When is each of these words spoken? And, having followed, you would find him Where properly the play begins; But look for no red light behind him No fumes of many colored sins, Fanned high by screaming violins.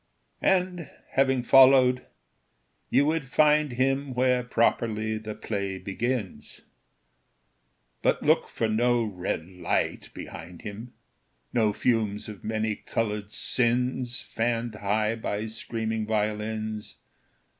And, 0.41 0.89
having 1.11 1.43
followed, 1.43 2.07
you 2.89 3.05
would 3.05 3.25
find 3.27 3.73
him 3.73 4.15
Where 4.15 4.41
properly 4.41 5.19
the 5.19 5.35
play 5.35 5.77
begins; 5.77 6.61
But 8.01 8.23
look 8.23 8.47
for 8.47 8.67
no 8.67 9.03
red 9.03 9.47
light 9.47 10.09
behind 10.15 10.63
him 10.63 10.91
No 11.53 11.71
fumes 11.71 12.27
of 12.27 12.43
many 12.43 12.77
colored 12.77 13.31
sins, 13.31 14.21
Fanned 14.23 14.73
high 14.73 15.13
by 15.13 15.45
screaming 15.45 16.07
violins. 16.07 16.97